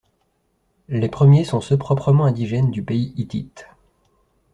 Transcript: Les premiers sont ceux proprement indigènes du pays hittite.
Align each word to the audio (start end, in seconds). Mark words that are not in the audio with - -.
Les 0.89 1.09
premiers 1.09 1.43
sont 1.45 1.61
ceux 1.61 1.77
proprement 1.77 2.25
indigènes 2.25 2.71
du 2.71 2.81
pays 2.81 3.13
hittite. 3.17 3.67